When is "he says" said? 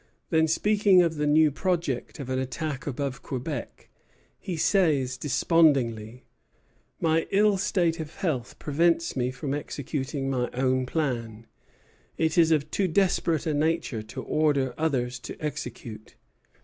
4.39-5.15